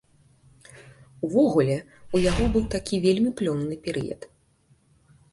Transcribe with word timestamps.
Увогуле, 1.25 1.75
у 2.17 2.21
яго 2.31 2.47
быў 2.55 2.65
такі 2.75 2.95
вельмі 3.05 3.31
плённы 3.41 3.77
перыяд. 3.89 4.21